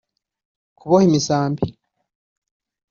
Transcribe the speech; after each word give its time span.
kuboha 0.77 1.03
imisambi 1.09 1.63